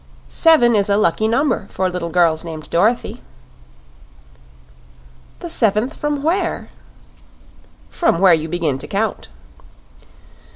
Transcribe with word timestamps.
"Seven 0.27 0.73
is 0.75 0.89
a 0.89 0.97
lucky 0.97 1.27
number 1.27 1.67
for 1.69 1.87
little 1.87 2.09
girls 2.09 2.43
named 2.43 2.71
Dorothy." 2.71 3.21
"The 5.41 5.49
seventh 5.51 5.93
from 5.93 6.23
where?" 6.23 6.69
"From 7.91 8.17
where 8.17 8.33
you 8.33 8.49
begin 8.49 8.79
to 8.79 8.87
count." 8.87 9.27